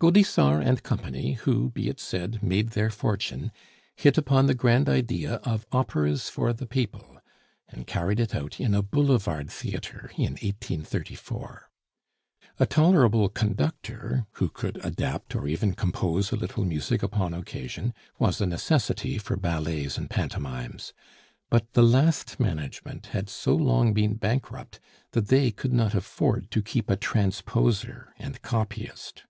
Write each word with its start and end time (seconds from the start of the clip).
Gaudissart 0.00 0.62
and 0.66 0.82
Company, 0.82 1.34
who, 1.34 1.70
be 1.70 1.88
it 1.88 2.00
said, 2.00 2.42
made 2.42 2.70
their 2.70 2.90
fortune, 2.90 3.52
hit 3.94 4.18
upon 4.18 4.46
the 4.46 4.52
grand 4.54 4.86
idea 4.88 5.34
of 5.44 5.66
operas 5.72 6.28
for 6.28 6.52
the 6.52 6.66
people, 6.66 7.22
and 7.68 7.86
carried 7.86 8.18
it 8.20 8.34
out 8.34 8.58
in 8.60 8.74
a 8.74 8.82
boulevard 8.82 9.48
theatre 9.48 10.10
in 10.18 10.32
1834. 10.32 11.70
A 12.58 12.66
tolerable 12.66 13.28
conductor, 13.30 14.26
who 14.32 14.50
could 14.50 14.84
adapt 14.84 15.34
or 15.34 15.46
even 15.46 15.72
compose 15.72 16.32
a 16.32 16.36
little 16.36 16.64
music 16.64 17.02
upon 17.02 17.32
occasion, 17.32 17.94
was 18.18 18.40
a 18.40 18.46
necessity 18.46 19.16
for 19.16 19.36
ballets 19.36 19.96
and 19.96 20.10
pantomimes; 20.10 20.92
but 21.48 21.72
the 21.72 21.84
last 21.84 22.38
management 22.40 23.06
had 23.06 23.30
so 23.30 23.54
long 23.54 23.94
been 23.94 24.14
bankrupt, 24.16 24.80
that 25.12 25.28
they 25.28 25.50
could 25.52 25.72
not 25.72 25.94
afford 25.94 26.50
to 26.50 26.60
keep 26.62 26.90
a 26.90 26.96
transposer 26.96 28.12
and 28.18 28.42
copyist. 28.42 29.22